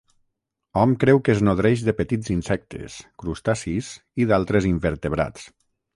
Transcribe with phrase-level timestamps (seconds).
[0.83, 3.93] Hom creu que es nodreix de petits insectes, crustacis
[4.25, 5.47] i d'altres invertebrats.